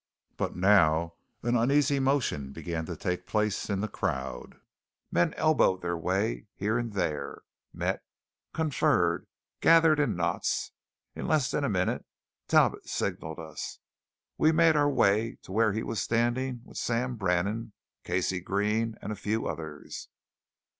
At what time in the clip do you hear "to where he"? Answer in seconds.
15.43-15.83